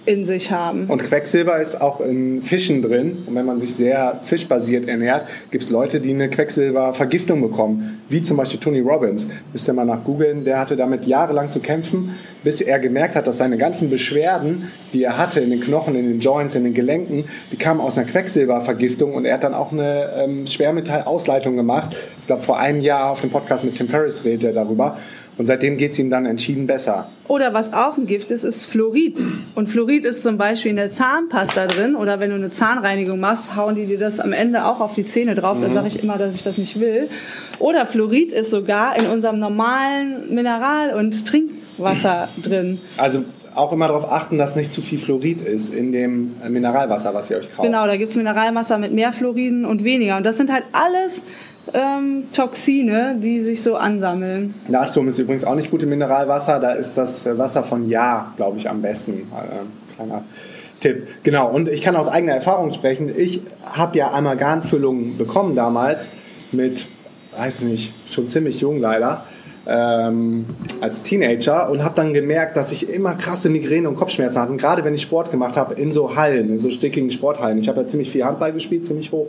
in 0.05 0.25
sich 0.25 0.51
haben. 0.51 0.87
Und 0.87 1.05
Quecksilber 1.05 1.61
ist 1.61 1.81
auch 1.81 2.01
in 2.01 2.43
Fischen 2.43 2.83
drin. 2.83 3.19
Und 3.27 3.35
wenn 3.37 3.47
man 3.47 3.59
sich 3.59 3.75
sehr 3.75 4.21
fischbasiert 4.25 4.89
ernährt, 4.89 5.27
gibt 5.51 5.63
es 5.63 5.71
Leute, 5.71 6.01
die 6.01 6.11
eine 6.11 6.29
Quecksilbervergiftung 6.29 7.41
bekommen. 7.41 8.03
Wie 8.09 8.21
zum 8.21 8.37
Beispiel 8.37 8.59
Tony 8.59 8.81
Robbins. 8.81 9.29
Müsst 9.53 9.69
ihr 9.69 9.75
mal 9.75 9.85
nach 9.85 10.03
googeln. 10.03 10.45
Der 10.45 10.59
hatte 10.59 10.77
damit 10.77 11.07
jahrelang 11.07 11.51
zu 11.51 11.61
kämpfen, 11.61 12.17
bis 12.43 12.61
er 12.61 12.81
gemerkt 12.81 13.15
hat, 13.15 13.29
dass 13.29 13.39
seine 13.39 13.57
ganzen 13.59 13.91
Beschwerden, 13.91 14.69
die 14.93 15.05
er 15.05 15.19
hatte 15.19 15.41
in 15.41 15.51
den 15.51 15.61
Knochen, 15.61 15.95
in 15.95 16.09
den 16.09 16.19
Joints, 16.19 16.57
in 16.57 16.65
den 16.65 16.75
Gelenken, 16.75 17.25
die 17.53 17.57
kamen 17.57 17.81
aus 17.81 17.97
einer 17.97 18.09
Quecksilbervergiftung. 18.09 19.15
Und 19.15 19.25
er 19.25 19.35
hat 19.35 19.45
dann 19.45 19.55
auch 19.55 19.71
eine 19.71 20.11
ähm, 20.17 20.47
Schwermetallausleitung 20.49 21.57
gemacht. 21.57 21.95
Ich 22.21 22.27
glaube, 22.27 22.43
vor 22.43 22.59
einem 22.59 22.81
Jahr 22.81 23.11
auf 23.11 23.21
dem 23.21 23.31
Podcast 23.31 23.65
mit 23.65 23.77
Tim 23.77 23.89
Ferriss 23.89 24.25
redet 24.25 24.45
er 24.45 24.53
darüber. 24.53 24.97
Und 25.39 25.47
seitdem 25.47 25.79
geht 25.79 25.93
es 25.93 25.99
ihm 25.99 26.11
dann 26.11 26.27
entschieden 26.27 26.67
besser. 26.67 27.09
Oder 27.27 27.55
was 27.55 27.73
auch 27.73 27.97
ein 27.97 28.07
Gift 28.07 28.31
ist, 28.31 28.45
ist 28.45 28.67
Fluorid. 28.67 29.25
Und 29.55 29.69
Fluorid 29.69 30.05
ist 30.05 30.23
zum 30.23 30.37
Beispiel 30.37 30.71
in 30.71 30.77
der 30.77 30.91
Zahnpasta 30.91 31.67
drin. 31.67 31.97
Oder 31.97 32.21
wenn 32.21 32.31
du 32.31 32.37
eine 32.37 32.51
Zahnreinigung 32.51 33.19
machst, 33.19 33.57
hauen 33.57 33.75
die 33.75 33.87
dir 33.87 33.99
das 33.99 34.21
am 34.21 34.33
Ende 34.33 34.67
auch 34.67 34.81
auf 34.81 34.95
die 34.95 35.05
Zähne 35.05 35.35
drauf. 35.35 35.57
Da 35.61 35.71
sage 35.71 35.89
ich 35.89 36.03
immer, 36.03 36.19
dass 36.19 36.35
ich 36.35 36.43
das 36.43 36.59
nicht 36.59 36.79
will. 36.81 37.09
Oder 37.59 37.87
Fluorid 37.87 38.31
ist 38.31 38.51
sogar 38.51 38.99
in 38.99 39.07
unserem 39.07 39.39
normalen 39.39 40.35
Mineral- 40.35 40.95
und 40.95 41.27
Trinkwasser 41.27 42.29
drin. 42.43 42.81
Also 42.99 43.25
auch 43.55 43.73
immer 43.73 43.89
darauf 43.89 44.11
achten, 44.11 44.39
dass 44.39 44.57
nicht 44.57 44.73
zu 44.73 44.81
viel 44.81 44.99
Fluorid 44.99 45.43
ist 45.43 45.75
in 45.75 45.93
dem 45.93 46.37
Mineralwasser, 46.49 47.15
was 47.15 47.31
ihr 47.31 47.39
euch 47.39 47.51
kauft. 47.51 47.67
Genau, 47.67 47.87
da 47.87 47.97
gibt's 47.97 48.17
Mineralwasser 48.17 48.79
mit 48.79 48.93
mehr 48.93 49.13
Fluoriden 49.13 49.65
und 49.65 49.85
weniger. 49.85 50.17
Und 50.17 50.25
das 50.25 50.37
sind 50.37 50.53
halt 50.53 50.65
alles 50.73 51.23
ähm, 51.73 52.25
Toxine, 52.33 53.17
die 53.23 53.41
sich 53.41 53.63
so 53.63 53.77
ansammeln. 53.77 54.55
Natrium 54.69 55.09
ist 55.09 55.19
übrigens 55.19 55.45
auch 55.45 55.55
nicht 55.55 55.71
gut 55.71 55.83
im 55.83 55.91
Mineralwasser. 55.91 56.59
Da 56.59 56.73
ist 56.73 56.95
das 56.99 57.27
äh, 57.27 57.39
Wasser 57.39 57.63
von 57.63 57.89
Ja, 57.89 58.33
glaube 58.37 58.59
ich, 58.59 58.69
am 58.69 58.83
besten. 58.83 59.13
Äh, 59.33 59.95
kleiner 59.95 60.25
Tipp. 60.81 61.07
Genau. 61.23 61.51
Und 61.51 61.69
ich 61.69 61.83
kann 61.83 61.95
aus 61.97 62.09
eigener 62.09 62.33
Erfahrung 62.33 62.75
sprechen. 62.75 63.11
Ich 63.17 63.43
habe 63.65 63.97
ja 63.97 64.11
Amalgamfüllungen 64.11 65.17
bekommen 65.17 65.55
damals 65.55 66.11
mit, 66.51 66.87
weiß 67.37 67.63
nicht, 67.63 67.93
schon 68.11 68.29
ziemlich 68.29 68.61
jung 68.61 68.81
leider. 68.81 69.25
Ähm, 69.65 70.47
als 70.81 71.05
Teenager 71.05 71.71
und 71.71 71.85
habe 71.85 71.95
dann 71.95 72.13
gemerkt, 72.13 72.57
dass 72.57 72.73
ich 72.73 72.89
immer 72.91 73.15
krasse 73.15 73.49
Migräne 73.49 73.89
und 73.89 73.95
Kopfschmerzen 73.95 74.43
hatte. 74.43 74.57
Gerade 74.57 74.85
wenn 74.85 74.93
ich 74.93 75.03
Sport 75.03 75.31
gemacht 75.31 75.57
habe, 75.57 75.75
in 75.75 75.93
so 75.93 76.17
Hallen, 76.17 76.51
in 76.51 76.61
so 76.61 76.69
stickigen 76.69 77.13
Sporthallen. 77.13 77.59
Ich 77.59 77.69
habe 77.69 77.83
ja 77.83 77.87
ziemlich 77.87 78.11
viel 78.11 78.25
Handball 78.25 78.53
gespielt, 78.53 78.85
ziemlich 78.85 79.13
hoch 79.13 79.29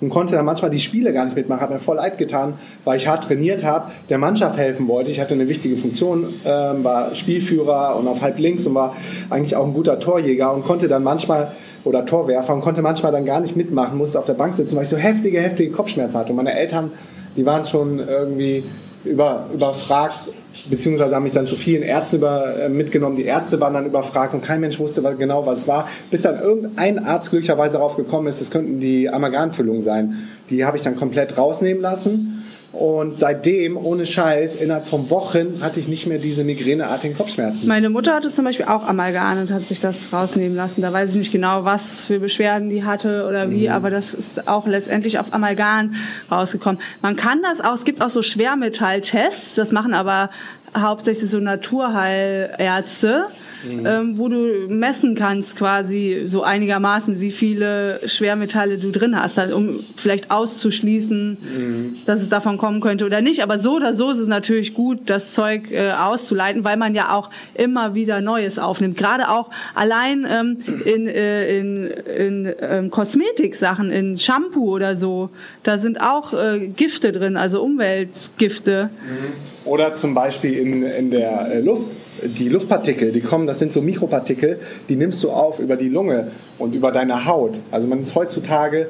und 0.00 0.10
konnte 0.10 0.36
dann 0.36 0.44
manchmal 0.44 0.70
die 0.70 0.78
Spiele 0.78 1.12
gar 1.12 1.24
nicht 1.24 1.36
mitmachen. 1.36 1.60
Hat 1.60 1.70
mir 1.70 1.78
voll 1.78 1.96
leid 1.96 2.18
getan, 2.18 2.54
weil 2.84 2.96
ich 2.96 3.08
hart 3.08 3.24
trainiert 3.24 3.64
habe, 3.64 3.90
der 4.08 4.18
Mannschaft 4.18 4.58
helfen 4.58 4.88
wollte. 4.88 5.10
Ich 5.10 5.20
hatte 5.20 5.34
eine 5.34 5.48
wichtige 5.48 5.76
Funktion, 5.76 6.28
ähm, 6.44 6.84
war 6.84 7.14
Spielführer 7.14 7.96
und 7.96 8.06
auf 8.08 8.20
halb 8.20 8.38
links 8.38 8.66
und 8.66 8.74
war 8.74 8.94
eigentlich 9.30 9.56
auch 9.56 9.66
ein 9.66 9.74
guter 9.74 9.98
Torjäger 9.98 10.52
und 10.52 10.64
konnte 10.64 10.88
dann 10.88 11.02
manchmal 11.02 11.52
oder 11.84 12.04
Torwerfer 12.04 12.52
und 12.54 12.60
konnte 12.60 12.82
manchmal 12.82 13.12
dann 13.12 13.24
gar 13.24 13.40
nicht 13.40 13.56
mitmachen, 13.56 13.96
musste 13.96 14.18
auf 14.18 14.24
der 14.24 14.34
Bank 14.34 14.54
sitzen, 14.54 14.76
weil 14.76 14.82
ich 14.82 14.88
so 14.88 14.96
heftige, 14.96 15.40
heftige 15.40 15.70
Kopfschmerzen 15.70 16.18
hatte. 16.18 16.32
Und 16.32 16.36
meine 16.36 16.52
Eltern, 16.52 16.90
die 17.36 17.46
waren 17.46 17.64
schon 17.64 18.00
irgendwie 18.00 18.64
über, 19.06 19.46
überfragt, 19.52 20.30
beziehungsweise 20.68 21.14
haben 21.14 21.22
mich 21.22 21.32
dann 21.32 21.46
zu 21.46 21.56
vielen 21.56 21.82
Ärzten 21.82 22.16
über, 22.16 22.56
äh, 22.56 22.68
mitgenommen. 22.68 23.16
Die 23.16 23.24
Ärzte 23.24 23.60
waren 23.60 23.74
dann 23.74 23.86
überfragt 23.86 24.34
und 24.34 24.42
kein 24.42 24.60
Mensch 24.60 24.78
wusste 24.78 25.02
was- 25.04 25.18
genau, 25.18 25.46
was 25.46 25.60
es 25.60 25.68
war, 25.68 25.88
bis 26.10 26.22
dann 26.22 26.40
irgendein 26.40 26.98
Arzt 27.04 27.30
glücklicherweise 27.30 27.74
darauf 27.74 27.96
gekommen 27.96 28.26
ist, 28.28 28.40
das 28.40 28.50
könnten 28.50 28.80
die 28.80 29.08
Amalgamfüllungen 29.08 29.82
sein. 29.82 30.28
Die 30.50 30.64
habe 30.64 30.76
ich 30.76 30.82
dann 30.82 30.96
komplett 30.96 31.38
rausnehmen 31.38 31.82
lassen 31.82 32.35
Und 32.76 33.18
seitdem, 33.18 33.78
ohne 33.78 34.04
Scheiß, 34.04 34.56
innerhalb 34.56 34.86
von 34.86 35.08
Wochen 35.08 35.60
hatte 35.62 35.80
ich 35.80 35.88
nicht 35.88 36.06
mehr 36.06 36.18
diese 36.18 36.44
migräneartigen 36.44 37.16
Kopfschmerzen. 37.16 37.66
Meine 37.66 37.88
Mutter 37.88 38.14
hatte 38.14 38.32
zum 38.32 38.44
Beispiel 38.44 38.66
auch 38.66 38.86
Amalgam 38.86 39.38
und 39.38 39.50
hat 39.50 39.62
sich 39.62 39.80
das 39.80 40.12
rausnehmen 40.12 40.54
lassen. 40.54 40.82
Da 40.82 40.92
weiß 40.92 41.12
ich 41.12 41.16
nicht 41.16 41.32
genau, 41.32 41.64
was 41.64 42.04
für 42.04 42.20
Beschwerden 42.20 42.68
die 42.68 42.84
hatte 42.84 43.26
oder 43.26 43.50
wie, 43.50 43.68
mhm. 43.68 43.72
aber 43.72 43.88
das 43.88 44.12
ist 44.12 44.46
auch 44.46 44.66
letztendlich 44.66 45.18
auf 45.18 45.32
Amalgam 45.32 45.94
rausgekommen. 46.30 46.78
Man 47.00 47.16
kann 47.16 47.40
das 47.42 47.62
auch, 47.62 47.74
es 47.74 47.84
gibt 47.84 48.02
auch 48.02 48.10
so 48.10 48.20
Schwermetalltests, 48.20 49.54
das 49.54 49.72
machen 49.72 49.94
aber 49.94 50.28
hauptsächlich 50.76 51.30
so 51.30 51.40
Naturheilärzte, 51.40 53.28
mhm. 53.66 53.86
ähm, 53.86 54.18
wo 54.18 54.28
du 54.28 54.68
messen 54.68 55.14
kannst 55.14 55.56
quasi 55.56 56.24
so 56.26 56.42
einigermaßen, 56.42 57.20
wie 57.20 57.30
viele 57.30 58.00
Schwermetalle 58.06 58.78
du 58.78 58.90
drin 58.90 59.20
hast, 59.20 59.38
um 59.52 59.84
vielleicht 59.96 60.30
auszuschließen, 60.30 61.38
mhm. 61.40 61.96
dass 62.04 62.20
es 62.20 62.28
davon 62.28 62.58
kommen 62.58 62.80
könnte 62.80 63.04
oder 63.04 63.20
nicht. 63.20 63.42
Aber 63.42 63.58
so 63.58 63.76
oder 63.76 63.94
so 63.94 64.10
ist 64.10 64.18
es 64.18 64.28
natürlich 64.28 64.74
gut, 64.74 65.00
das 65.06 65.34
Zeug 65.34 65.70
äh, 65.70 65.92
auszuleiten, 65.92 66.64
weil 66.64 66.76
man 66.76 66.94
ja 66.94 67.14
auch 67.14 67.30
immer 67.54 67.94
wieder 67.94 68.20
Neues 68.20 68.58
aufnimmt. 68.58 68.96
Gerade 68.96 69.28
auch 69.28 69.50
allein 69.74 70.26
ähm, 70.28 70.58
in, 70.84 71.06
äh, 71.06 71.58
in, 71.58 71.86
in 71.86 72.54
ähm, 72.60 72.90
Kosmetiksachen, 72.90 73.90
in 73.90 74.18
Shampoo 74.18 74.74
oder 74.74 74.96
so, 74.96 75.30
da 75.62 75.78
sind 75.78 76.00
auch 76.00 76.32
äh, 76.32 76.68
Gifte 76.68 77.12
drin, 77.12 77.36
also 77.36 77.62
Umweltgifte. 77.62 78.90
Mhm. 79.02 79.66
Oder 79.66 79.96
zum 79.96 80.14
Beispiel 80.14 80.54
in, 80.54 80.82
in 80.84 81.10
der 81.10 81.50
äh, 81.50 81.60
Luft. 81.60 81.86
Die 82.22 82.48
Luftpartikel, 82.48 83.12
die 83.12 83.20
kommen, 83.20 83.46
das 83.46 83.58
sind 83.58 83.72
so 83.72 83.82
Mikropartikel, 83.82 84.58
die 84.88 84.96
nimmst 84.96 85.22
du 85.22 85.30
auf 85.30 85.58
über 85.58 85.76
die 85.76 85.88
Lunge 85.88 86.30
und 86.58 86.74
über 86.74 86.92
deine 86.92 87.26
Haut. 87.26 87.60
Also 87.70 87.88
man 87.88 88.00
ist 88.00 88.14
heutzutage 88.14 88.88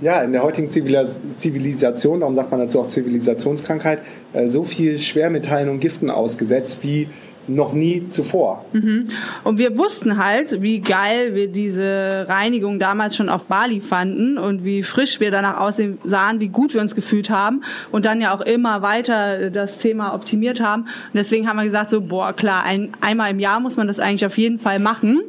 ja, 0.00 0.22
in 0.22 0.32
der 0.32 0.42
heutigen 0.42 0.70
Zivilisation, 0.70 2.20
darum 2.20 2.34
sagt 2.34 2.50
man 2.50 2.60
dazu 2.60 2.80
auch 2.80 2.86
Zivilisationskrankheit, 2.86 4.00
äh, 4.32 4.48
so 4.48 4.62
viel 4.62 4.98
Schwermetallen 4.98 5.68
und 5.68 5.80
Giften 5.80 6.10
ausgesetzt 6.10 6.78
wie 6.82 7.08
noch 7.48 7.72
nie 7.72 8.08
zuvor. 8.10 8.64
Mhm. 8.72 9.06
Und 9.44 9.58
wir 9.58 9.76
wussten 9.78 10.18
halt, 10.18 10.62
wie 10.62 10.80
geil 10.80 11.34
wir 11.34 11.48
diese 11.48 12.26
Reinigung 12.28 12.78
damals 12.78 13.16
schon 13.16 13.28
auf 13.28 13.44
Bali 13.44 13.80
fanden 13.80 14.38
und 14.38 14.64
wie 14.64 14.82
frisch 14.82 15.20
wir 15.20 15.30
danach 15.30 15.60
aussehen 15.60 15.98
sahen, 16.04 16.40
wie 16.40 16.48
gut 16.48 16.74
wir 16.74 16.80
uns 16.80 16.94
gefühlt 16.94 17.30
haben 17.30 17.62
und 17.92 18.04
dann 18.04 18.20
ja 18.20 18.34
auch 18.34 18.40
immer 18.40 18.82
weiter 18.82 19.50
das 19.50 19.78
Thema 19.78 20.14
optimiert 20.14 20.60
haben. 20.60 20.82
Und 20.82 21.14
deswegen 21.14 21.48
haben 21.48 21.56
wir 21.56 21.64
gesagt, 21.64 21.90
so, 21.90 22.00
boah, 22.00 22.32
klar, 22.32 22.64
ein, 22.64 22.90
einmal 23.00 23.30
im 23.30 23.38
Jahr 23.38 23.60
muss 23.60 23.76
man 23.76 23.86
das 23.86 24.00
eigentlich 24.00 24.26
auf 24.26 24.38
jeden 24.38 24.58
Fall 24.58 24.78
machen. 24.78 25.20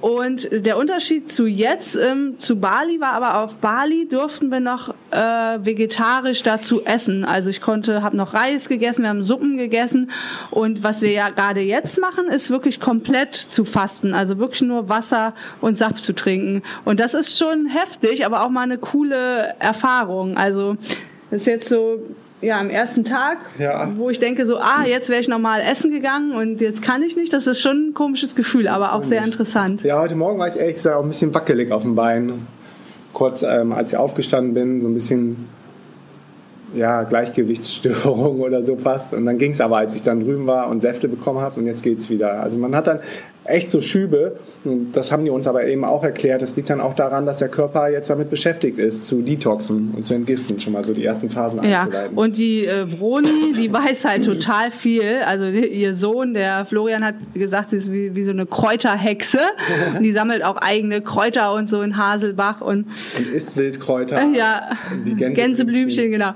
Und 0.00 0.48
der 0.52 0.76
Unterschied 0.76 1.28
zu 1.28 1.46
jetzt, 1.46 1.96
ähm, 1.96 2.36
zu 2.38 2.60
Bali 2.60 3.00
war 3.00 3.12
aber 3.12 3.42
auf 3.42 3.56
Bali 3.56 4.06
durften 4.08 4.50
wir 4.50 4.60
noch 4.60 4.94
äh, 5.10 5.16
vegetarisch 5.16 6.42
dazu 6.42 6.84
essen. 6.84 7.24
Also 7.24 7.50
ich 7.50 7.60
konnte, 7.60 8.02
habe 8.02 8.16
noch 8.16 8.34
Reis 8.34 8.68
gegessen, 8.68 9.02
wir 9.02 9.08
haben 9.08 9.22
Suppen 9.22 9.56
gegessen 9.56 10.10
und 10.50 10.84
was 10.84 11.00
wir 11.02 11.12
ja 11.12 11.30
gerade 11.30 11.60
jetzt 11.60 12.00
machen, 12.00 12.28
ist 12.28 12.50
wirklich 12.50 12.80
komplett 12.80 13.34
zu 13.34 13.64
fasten. 13.64 14.14
Also 14.14 14.38
wirklich 14.38 14.62
nur 14.62 14.88
Wasser 14.88 15.34
und 15.60 15.74
Saft 15.74 16.04
zu 16.04 16.14
trinken. 16.14 16.62
Und 16.84 17.00
das 17.00 17.14
ist 17.14 17.38
schon 17.38 17.66
heftig, 17.66 18.26
aber 18.26 18.44
auch 18.44 18.50
mal 18.50 18.62
eine 18.62 18.78
coole 18.78 19.54
Erfahrung. 19.58 20.36
Also 20.36 20.76
das 21.30 21.42
ist 21.42 21.46
jetzt 21.46 21.68
so 21.68 22.00
ja, 22.42 22.60
am 22.60 22.70
ersten 22.70 23.04
Tag, 23.04 23.38
ja. 23.58 23.90
wo 23.96 24.10
ich 24.10 24.18
denke 24.18 24.44
so, 24.46 24.58
ah, 24.58 24.84
jetzt 24.86 25.08
wäre 25.08 25.20
ich 25.20 25.28
normal 25.28 25.60
essen 25.60 25.90
gegangen 25.90 26.32
und 26.32 26.60
jetzt 26.60 26.82
kann 26.82 27.02
ich 27.02 27.16
nicht. 27.16 27.32
Das 27.32 27.46
ist 27.46 27.60
schon 27.60 27.88
ein 27.88 27.94
komisches 27.94 28.34
Gefühl, 28.34 28.68
aber 28.68 28.92
auch 28.92 29.02
sehr 29.02 29.24
interessant. 29.24 29.82
Ja, 29.82 30.00
heute 30.00 30.16
Morgen 30.16 30.38
war 30.38 30.48
ich 30.48 30.56
ehrlich 30.56 30.76
gesagt 30.76 30.96
auch 30.96 31.02
ein 31.02 31.08
bisschen 31.08 31.34
wackelig 31.34 31.72
auf 31.72 31.82
dem 31.82 31.94
Bein. 31.94 32.46
Kurz, 33.12 33.42
ähm, 33.42 33.72
als 33.72 33.92
ich 33.92 33.98
aufgestanden 33.98 34.52
bin, 34.52 34.82
so 34.82 34.88
ein 34.88 34.94
bisschen 34.94 35.48
ja, 36.74 37.04
Gleichgewichtsstörung 37.04 38.40
oder 38.42 38.62
so 38.62 38.76
fast. 38.76 39.14
Und 39.14 39.24
dann 39.24 39.38
ging 39.38 39.52
es 39.52 39.60
aber, 39.60 39.78
als 39.78 39.94
ich 39.94 40.02
dann 40.02 40.22
drüben 40.22 40.46
war 40.46 40.68
und 40.68 40.82
Säfte 40.82 41.08
bekommen 41.08 41.40
habe 41.40 41.58
und 41.58 41.66
jetzt 41.66 41.82
geht 41.82 41.98
es 41.98 42.10
wieder. 42.10 42.42
Also 42.42 42.58
man 42.58 42.76
hat 42.76 42.86
dann 42.86 43.00
echt 43.48 43.70
so 43.70 43.80
Schübe. 43.80 44.38
Das 44.92 45.12
haben 45.12 45.24
die 45.24 45.30
uns 45.30 45.46
aber 45.46 45.64
eben 45.66 45.84
auch 45.84 46.02
erklärt. 46.02 46.42
Das 46.42 46.56
liegt 46.56 46.70
dann 46.70 46.80
auch 46.80 46.94
daran, 46.94 47.24
dass 47.26 47.36
der 47.36 47.48
Körper 47.48 47.88
jetzt 47.88 48.10
damit 48.10 48.30
beschäftigt 48.30 48.78
ist, 48.78 49.04
zu 49.04 49.22
detoxen 49.22 49.92
und 49.96 50.04
zu 50.04 50.14
entgiften, 50.14 50.58
schon 50.58 50.72
mal 50.72 50.84
so 50.84 50.92
die 50.92 51.04
ersten 51.04 51.30
Phasen 51.30 51.62
ja. 51.62 51.80
einzuleiten. 51.80 52.16
Und 52.16 52.38
die 52.38 52.66
äh, 52.66 52.86
Vroni, 52.90 53.52
die 53.56 53.72
weiß 53.72 54.04
halt 54.04 54.24
total 54.24 54.70
viel. 54.70 55.20
Also 55.24 55.46
ihr 55.46 55.94
Sohn, 55.94 56.34
der 56.34 56.64
Florian, 56.64 57.04
hat 57.04 57.14
gesagt, 57.34 57.70
sie 57.70 57.76
ist 57.76 57.92
wie, 57.92 58.14
wie 58.14 58.22
so 58.22 58.32
eine 58.32 58.46
Kräuterhexe. 58.46 59.40
Und 59.96 60.02
die 60.04 60.12
sammelt 60.12 60.44
auch 60.44 60.56
eigene 60.56 61.00
Kräuter 61.00 61.52
und 61.54 61.68
so 61.68 61.82
in 61.82 61.96
Haselbach. 61.96 62.60
Und, 62.60 62.86
und 63.18 63.26
isst 63.32 63.56
Wildkräuter. 63.56 64.20
Ja, 64.34 64.70
die 65.04 65.14
Gänseblümchen. 65.14 65.34
Gänseblümchen, 65.34 66.10
genau. 66.10 66.32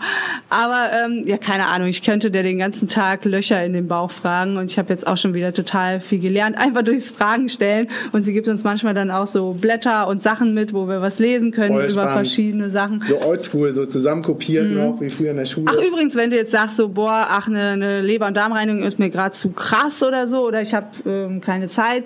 Aber 0.48 0.90
ähm, 1.04 1.24
ja, 1.26 1.36
keine 1.36 1.66
Ahnung, 1.66 1.88
ich 1.88 2.02
könnte 2.02 2.30
dir 2.30 2.42
den 2.42 2.58
ganzen 2.58 2.86
Tag 2.86 3.24
Löcher 3.24 3.64
in 3.64 3.72
den 3.72 3.88
Bauch 3.88 4.10
fragen. 4.10 4.56
Und 4.56 4.70
ich 4.70 4.78
habe 4.78 4.90
jetzt 4.90 5.06
auch 5.06 5.16
schon 5.16 5.34
wieder 5.34 5.52
total 5.52 6.00
viel 6.00 6.20
gelernt. 6.20 6.56
Einfach 6.56 6.82
durch 6.82 6.99
durchs 7.00 7.10
Fragen 7.10 7.48
stellen. 7.48 7.88
Und 8.12 8.22
sie 8.22 8.32
gibt 8.32 8.48
uns 8.48 8.64
manchmal 8.64 8.94
dann 8.94 9.10
auch 9.10 9.26
so 9.26 9.52
Blätter 9.52 10.06
und 10.08 10.20
Sachen 10.20 10.54
mit, 10.54 10.72
wo 10.72 10.86
wir 10.86 11.00
was 11.00 11.18
lesen 11.18 11.50
können 11.50 11.72
Voll 11.72 11.84
über 11.84 11.90
spannend. 11.90 12.12
verschiedene 12.12 12.70
Sachen. 12.70 13.02
So 13.08 13.20
oldschool, 13.22 13.72
so 13.72 13.86
zusammenkopiert 13.86 14.68
mhm. 14.68 14.74
noch, 14.74 15.00
wie 15.00 15.08
früher 15.08 15.30
in 15.30 15.38
der 15.38 15.46
Schule. 15.46 15.66
Ach 15.68 15.82
übrigens, 15.82 16.16
wenn 16.16 16.30
du 16.30 16.36
jetzt 16.36 16.50
sagst 16.50 16.76
so, 16.76 16.88
boah, 16.88 17.26
ach, 17.28 17.48
eine, 17.48 17.70
eine 17.70 18.02
Leber- 18.02 18.26
und 18.26 18.36
Darmreinigung 18.36 18.82
ist 18.82 18.98
mir 18.98 19.10
gerade 19.10 19.34
zu 19.34 19.50
krass 19.50 20.02
oder 20.02 20.26
so, 20.26 20.46
oder 20.46 20.60
ich 20.60 20.74
habe 20.74 20.86
ähm, 21.06 21.40
keine 21.40 21.66
Zeit 21.66 22.04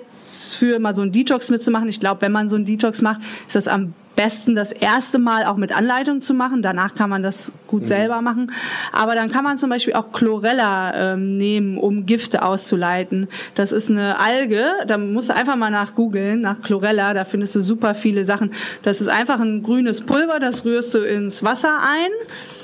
für 0.57 0.79
mal 0.79 0.95
so 0.95 1.01
einen 1.01 1.11
Detox 1.11 1.49
mitzumachen. 1.49 1.89
Ich 1.89 1.99
glaube, 1.99 2.21
wenn 2.21 2.31
man 2.31 2.49
so 2.49 2.55
einen 2.55 2.65
Detox 2.65 3.01
macht, 3.01 3.21
ist 3.47 3.55
das 3.55 3.67
am 3.67 3.93
besten 4.15 4.55
das 4.55 4.71
erste 4.71 5.19
Mal 5.19 5.45
auch 5.45 5.57
mit 5.57 5.75
Anleitung 5.75 6.21
zu 6.21 6.33
machen. 6.33 6.61
Danach 6.61 6.95
kann 6.95 7.09
man 7.09 7.23
das 7.23 7.51
gut 7.67 7.81
mhm. 7.81 7.85
selber 7.85 8.21
machen. 8.21 8.51
Aber 8.91 9.15
dann 9.15 9.29
kann 9.29 9.43
man 9.43 9.57
zum 9.57 9.69
Beispiel 9.69 9.93
auch 9.93 10.11
Chlorella 10.11 11.13
ähm, 11.13 11.37
nehmen, 11.37 11.77
um 11.77 12.05
Gifte 12.05 12.43
auszuleiten. 12.43 13.27
Das 13.55 13.71
ist 13.71 13.91
eine 13.91 14.19
Alge, 14.19 14.65
da 14.87 14.97
musst 14.97 15.29
du 15.29 15.35
einfach 15.35 15.55
mal 15.55 15.71
nach 15.71 15.95
googeln, 15.95 16.41
nach 16.41 16.61
Chlorella, 16.61 17.13
da 17.13 17.25
findest 17.25 17.55
du 17.55 17.61
super 17.61 17.95
viele 17.95 18.25
Sachen. 18.25 18.51
Das 18.83 19.01
ist 19.01 19.07
einfach 19.07 19.39
ein 19.39 19.63
grünes 19.63 20.01
Pulver, 20.01 20.39
das 20.39 20.65
rührst 20.65 20.93
du 20.93 20.99
ins 20.99 21.43
Wasser 21.43 21.79
ein. 21.81 22.09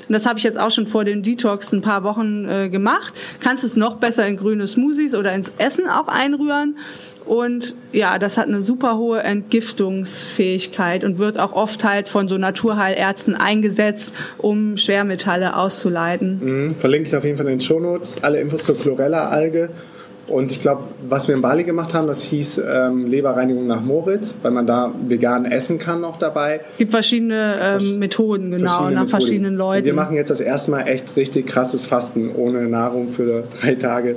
Und 0.08 0.12
das 0.12 0.26
habe 0.26 0.38
ich 0.38 0.44
jetzt 0.44 0.58
auch 0.58 0.70
schon 0.70 0.86
vor 0.86 1.04
dem 1.04 1.22
Detox 1.22 1.72
ein 1.72 1.82
paar 1.82 2.04
Wochen 2.04 2.48
äh, 2.48 2.68
gemacht. 2.68 3.14
Kannst 3.40 3.64
es 3.64 3.76
noch 3.76 3.96
besser 3.96 4.26
in 4.26 4.36
grüne 4.36 4.66
Smoothies 4.66 5.14
oder 5.14 5.32
ins 5.32 5.52
Essen 5.58 5.88
auch 5.88 6.08
einrühren. 6.08 6.76
Und 7.24 7.74
ja, 7.92 8.18
das 8.18 8.36
hat 8.36 8.48
eine 8.48 8.60
super 8.60 8.98
hohe 8.98 9.20
Entgiftungsfähigkeit 9.22 11.04
und 11.04 11.18
wird 11.18 11.38
auch 11.38 11.52
oft 11.52 11.84
halt 11.84 12.08
von 12.08 12.28
so 12.28 12.36
Naturheilärzten 12.36 13.36
eingesetzt, 13.36 14.14
um 14.38 14.76
Schwermetalle 14.76 15.56
auszuleiten. 15.56 16.40
Mhm, 16.42 16.70
verlinke 16.74 17.08
ich 17.08 17.16
auf 17.16 17.24
jeden 17.24 17.36
Fall 17.36 17.46
in 17.46 17.58
den 17.58 17.60
Shownotes. 17.60 18.22
Alle 18.22 18.40
Infos 18.40 18.64
zur 18.64 18.76
Chlorella-Alge. 18.76 19.70
Und 20.28 20.52
ich 20.52 20.60
glaube, 20.60 20.82
was 21.08 21.26
wir 21.26 21.34
in 21.34 21.42
Bali 21.42 21.64
gemacht 21.64 21.94
haben, 21.94 22.06
das 22.06 22.22
hieß 22.22 22.62
ähm, 22.64 23.06
Leberreinigung 23.06 23.66
nach 23.66 23.80
Moritz, 23.80 24.34
weil 24.42 24.52
man 24.52 24.66
da 24.66 24.92
vegan 25.08 25.44
essen 25.44 25.78
kann 25.78 26.00
noch 26.00 26.18
dabei. 26.18 26.60
Es 26.72 26.78
gibt 26.78 26.92
verschiedene 26.92 27.78
ähm, 27.80 27.98
Methoden, 27.98 28.50
genau, 28.52 28.66
verschiedene 28.66 28.94
nach 28.94 29.02
Methoden. 29.02 29.08
verschiedenen 29.08 29.56
Leuten. 29.56 29.80
Und 29.80 29.86
wir 29.86 29.94
machen 29.94 30.16
jetzt 30.16 30.30
das 30.30 30.40
erste 30.40 30.70
Mal 30.70 30.82
echt 30.82 31.16
richtig 31.16 31.46
krasses 31.46 31.84
Fasten 31.84 32.30
ohne 32.34 32.68
Nahrung 32.68 33.08
für 33.08 33.44
drei 33.60 33.74
Tage. 33.74 34.16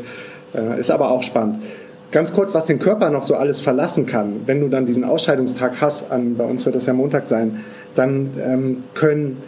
Äh, 0.53 0.79
ist 0.79 0.91
aber 0.91 1.09
auch 1.11 1.23
spannend. 1.23 1.63
Ganz 2.11 2.33
kurz, 2.33 2.53
was 2.53 2.65
den 2.65 2.79
Körper 2.79 3.09
noch 3.09 3.23
so 3.23 3.35
alles 3.35 3.59
verlassen 3.59 4.05
kann, 4.05 4.41
wenn 4.45 4.61
du 4.61 4.69
dann 4.69 4.85
diesen 4.85 5.03
Ausscheidungstag 5.03 5.81
hast, 5.81 6.11
an, 6.11 6.37
bei 6.37 6.45
uns 6.45 6.65
wird 6.65 6.75
das 6.75 6.85
ja 6.85 6.93
Montag 6.93 7.27
sein, 7.27 7.65
dann 7.95 8.29
ähm, 8.39 8.83
können 8.93 9.41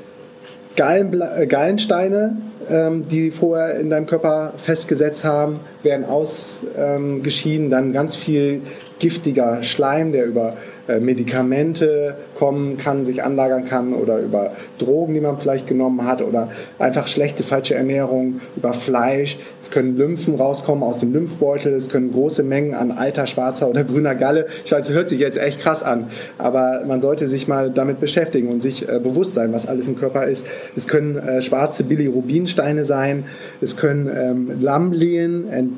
Gallen, 0.77 1.21
äh, 1.21 1.45
Gallensteine, 1.47 2.37
ähm, 2.69 3.07
die 3.09 3.31
vorher 3.31 3.79
in 3.79 3.89
deinem 3.89 4.05
Körper 4.05 4.53
festgesetzt 4.57 5.25
haben, 5.25 5.59
werden 5.83 6.05
ausgeschieden, 6.05 7.69
dann 7.69 7.91
ganz 7.91 8.15
viel 8.15 8.61
giftiger 8.99 9.63
Schleim, 9.63 10.11
der 10.11 10.25
über 10.25 10.53
äh, 10.87 10.99
Medikamente 10.99 12.15
kommen 12.35 12.77
kann, 12.77 13.05
sich 13.05 13.23
anlagern 13.23 13.65
kann 13.65 13.93
oder 13.93 14.19
über 14.19 14.51
Drogen, 14.79 15.13
die 15.13 15.19
man 15.19 15.37
vielleicht 15.37 15.67
genommen 15.67 16.05
hat 16.05 16.21
oder 16.21 16.49
einfach 16.79 17.07
schlechte, 17.07 17.43
falsche 17.43 17.75
Ernährung, 17.75 18.41
über 18.55 18.73
Fleisch. 18.73 19.37
Es 19.61 19.69
können 19.69 19.97
Lymphen 19.97 20.35
rauskommen 20.35 20.83
aus 20.83 20.99
dem 20.99 21.13
Lymphbeutel, 21.13 21.73
es 21.73 21.89
können 21.89 22.11
große 22.11 22.43
Mengen 22.43 22.73
an 22.73 22.91
alter, 22.91 23.27
schwarzer 23.27 23.69
oder 23.69 23.83
grüner 23.83 24.15
Galle. 24.15 24.47
Ich 24.65 24.71
weiß, 24.71 24.89
es 24.89 24.95
hört 24.95 25.09
sich 25.09 25.19
jetzt 25.19 25.37
echt 25.37 25.59
krass 25.59 25.83
an, 25.83 26.07
aber 26.37 26.83
man 26.87 27.01
sollte 27.01 27.27
sich 27.27 27.47
mal 27.47 27.69
damit 27.69 27.99
beschäftigen 27.99 28.47
und 28.47 28.61
sich 28.61 28.87
äh, 28.87 28.99
bewusst 28.99 29.35
sein, 29.35 29.53
was 29.53 29.67
alles 29.67 29.87
im 29.87 29.97
Körper 29.97 30.25
ist. 30.25 30.47
Es 30.75 30.87
können 30.87 31.17
äh, 31.17 31.41
schwarze 31.41 31.83
Bilirubinsteine 31.83 32.83
sein, 32.83 33.25
es 33.61 33.75
können 33.75 34.09
ähm, 34.15 34.61
Lammlehen, 34.61 35.75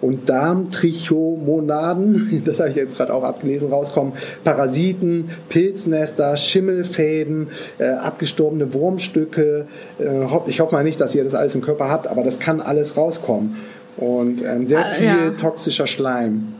und 0.00 0.28
Darmtrichomonaden, 0.28 2.42
das 2.44 2.60
habe 2.60 2.70
ich 2.70 2.76
jetzt 2.76 2.96
gerade 2.96 3.12
auch 3.12 3.24
abgelesen, 3.24 3.70
rauskommen, 3.70 4.12
Parasiten, 4.44 5.30
Pilznester, 5.48 6.36
Schimmelfäden, 6.36 7.48
äh, 7.78 7.88
abgestorbene 7.88 8.72
Wurmstücke. 8.74 9.66
Äh, 9.98 10.26
ich 10.46 10.60
hoffe 10.60 10.74
mal 10.74 10.84
nicht, 10.84 11.00
dass 11.00 11.14
ihr 11.14 11.24
das 11.24 11.34
alles 11.34 11.54
im 11.54 11.62
Körper 11.62 11.90
habt, 11.90 12.06
aber 12.06 12.22
das 12.22 12.38
kann 12.38 12.60
alles 12.60 12.96
rauskommen. 12.96 13.56
Und 13.96 14.44
ähm, 14.44 14.68
sehr 14.68 14.78
ah, 14.78 14.94
viel 14.94 15.06
ja. 15.06 15.30
toxischer 15.30 15.88
Schleim. 15.88 16.52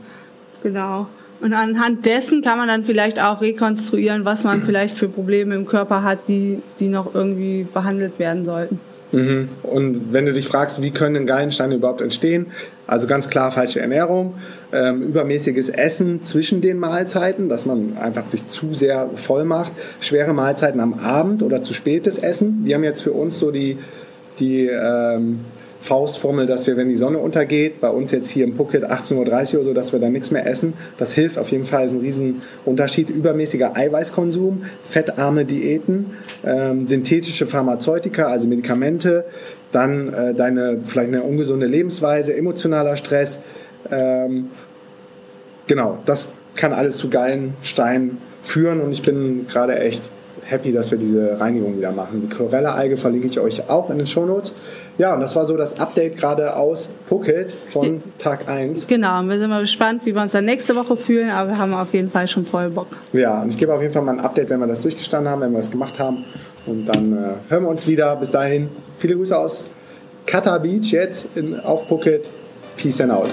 Genau. 0.61 1.07
Und 1.41 1.53
anhand 1.53 2.05
dessen 2.05 2.41
kann 2.41 2.57
man 2.57 2.67
dann 2.67 2.83
vielleicht 2.83 3.21
auch 3.21 3.39
rekonstruieren, 3.39 4.25
was 4.25 4.43
man 4.43 4.63
vielleicht 4.63 4.97
für 4.97 5.07
Probleme 5.07 5.55
im 5.55 5.65
Körper 5.65 6.03
hat, 6.03 6.27
die, 6.27 6.61
die 6.79 6.89
noch 6.89 7.15
irgendwie 7.15 7.65
behandelt 7.73 8.19
werden 8.19 8.43
sollten. 8.43 8.81
Mhm. 9.11 9.49
Und 9.63 10.13
wenn 10.13 10.25
du 10.25 10.33
dich 10.33 10.47
fragst, 10.47 10.81
wie 10.81 10.91
können 10.91 11.25
Gallensteine 11.25 11.75
überhaupt 11.75 12.01
entstehen, 12.01 12.47
also 12.87 13.07
ganz 13.07 13.29
klar 13.29 13.51
falsche 13.51 13.79
Ernährung, 13.79 14.35
ähm, 14.71 15.01
übermäßiges 15.03 15.69
Essen 15.69 16.23
zwischen 16.23 16.61
den 16.61 16.77
Mahlzeiten, 16.77 17.49
dass 17.49 17.65
man 17.65 17.97
einfach 17.97 18.25
sich 18.25 18.47
zu 18.47 18.73
sehr 18.73 19.09
voll 19.15 19.45
macht, 19.45 19.73
schwere 19.99 20.33
Mahlzeiten 20.33 20.79
am 20.79 20.93
Abend 20.93 21.43
oder 21.43 21.61
zu 21.61 21.73
spätes 21.73 22.19
Essen. 22.19 22.61
Wir 22.63 22.75
haben 22.75 22.83
jetzt 22.83 23.01
für 23.01 23.13
uns 23.13 23.39
so 23.39 23.51
die, 23.51 23.77
die 24.39 24.67
ähm, 24.67 25.39
Faustformel, 25.81 26.45
dass 26.45 26.67
wir, 26.67 26.75
wenn 26.75 26.89
die 26.89 26.95
Sonne 26.95 27.19
untergeht, 27.19 27.79
bei 27.79 27.89
uns 27.89 28.11
jetzt 28.11 28.29
hier 28.29 28.43
im 28.43 28.55
Phuket 28.55 28.85
18.30 28.85 29.13
Uhr 29.13 29.21
oder 29.21 29.63
so, 29.63 29.73
dass 29.73 29.93
wir 29.93 29.99
dann 29.99 30.11
nichts 30.11 30.29
mehr 30.31 30.45
essen. 30.45 30.73
Das 30.97 31.13
hilft 31.13 31.37
auf 31.37 31.49
jeden 31.49 31.65
Fall, 31.65 31.85
ist 31.85 31.93
ein 31.93 32.01
Riesenunterschied. 32.01 33.09
Übermäßiger 33.09 33.77
Eiweißkonsum, 33.77 34.63
fettarme 34.89 35.45
Diäten, 35.45 36.07
ähm, 36.45 36.87
synthetische 36.87 37.45
Pharmazeutika, 37.45 38.27
also 38.27 38.47
Medikamente, 38.47 39.23
dann 39.71 40.13
äh, 40.13 40.33
deine 40.33 40.79
vielleicht 40.83 41.09
eine 41.09 41.23
ungesunde 41.23 41.65
Lebensweise, 41.65 42.35
emotionaler 42.35 42.97
Stress. 42.97 43.39
Ähm, 43.89 44.47
genau, 45.67 45.99
das 46.05 46.33
kann 46.55 46.73
alles 46.73 46.97
zu 46.97 47.09
geilen 47.09 47.53
Steinen 47.61 48.17
führen 48.41 48.81
und 48.81 48.91
ich 48.91 49.01
bin 49.01 49.47
gerade 49.47 49.79
echt 49.79 50.09
happy, 50.43 50.71
dass 50.71 50.91
wir 50.91 50.97
diese 50.97 51.39
Reinigung 51.39 51.77
wieder 51.77 51.91
machen. 51.91 52.27
Die 52.27 52.35
Chlorella-Alge 52.35 52.97
verlinke 52.97 53.27
ich 53.27 53.39
euch 53.39 53.69
auch 53.69 53.89
in 53.89 53.97
den 53.99 54.07
Shownotes. 54.07 54.53
Ja, 54.99 55.13
und 55.13 55.21
das 55.21 55.33
war 55.33 55.45
so 55.45 55.55
das 55.55 55.79
Update 55.79 56.17
gerade 56.17 56.57
aus 56.57 56.89
Phuket 57.07 57.53
von 57.53 58.03
Tag 58.17 58.49
1. 58.49 58.85
Genau, 58.85 59.19
und 59.19 59.29
wir 59.29 59.39
sind 59.39 59.49
mal 59.49 59.61
gespannt, 59.61 60.01
wie 60.05 60.13
wir 60.13 60.21
uns 60.21 60.33
dann 60.33 60.43
nächste 60.43 60.75
Woche 60.75 60.97
fühlen, 60.97 61.29
aber 61.29 61.51
wir 61.51 61.57
haben 61.57 61.73
auf 61.73 61.93
jeden 61.93 62.11
Fall 62.11 62.27
schon 62.27 62.45
voll 62.45 62.69
Bock. 62.69 62.87
Ja, 63.13 63.41
und 63.41 63.47
ich 63.47 63.57
gebe 63.57 63.73
auf 63.73 63.81
jeden 63.81 63.93
Fall 63.93 64.01
mal 64.01 64.11
ein 64.11 64.19
Update, 64.19 64.49
wenn 64.49 64.59
wir 64.59 64.67
das 64.67 64.81
durchgestanden 64.81 65.31
haben, 65.31 65.41
wenn 65.41 65.53
wir 65.53 65.59
es 65.59 65.71
gemacht 65.71 65.97
haben. 65.99 66.25
Und 66.65 66.85
dann 66.85 67.13
äh, 67.13 67.49
hören 67.49 67.63
wir 67.63 67.69
uns 67.69 67.87
wieder. 67.87 68.13
Bis 68.17 68.31
dahin, 68.31 68.67
viele 68.97 69.15
Grüße 69.15 69.37
aus 69.37 69.67
Qatar 70.25 70.59
Beach 70.59 70.91
jetzt 70.91 71.27
in, 71.33 71.57
auf 71.57 71.87
Phuket. 71.87 72.29
Peace 72.75 72.99
and 72.99 73.11
out. 73.11 73.29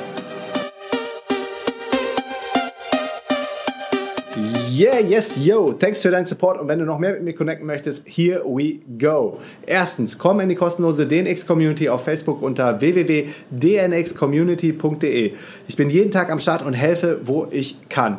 Yeah, 4.79 4.99
yes, 4.99 5.43
yo. 5.43 5.73
Thanks 5.73 6.03
für 6.03 6.11
deinen 6.11 6.27
Support 6.27 6.61
und 6.61 6.69
wenn 6.69 6.79
du 6.79 6.85
noch 6.85 6.99
mehr 6.99 7.15
mit 7.15 7.23
mir 7.23 7.33
connecten 7.33 7.67
möchtest, 7.67 8.07
here 8.07 8.43
we 8.45 8.81
go. 8.99 9.39
Erstens, 9.65 10.19
komm 10.19 10.41
in 10.41 10.51
die 10.51 10.55
kostenlose 10.55 11.07
DNX 11.07 11.47
Community 11.47 11.89
auf 11.89 12.05
Facebook 12.05 12.43
unter 12.43 12.79
www.dnxcommunity.de. 12.79 15.33
Ich 15.67 15.77
bin 15.77 15.89
jeden 15.89 16.11
Tag 16.11 16.31
am 16.31 16.39
Start 16.39 16.61
und 16.61 16.75
helfe, 16.75 17.21
wo 17.25 17.47
ich 17.51 17.89
kann. 17.89 18.19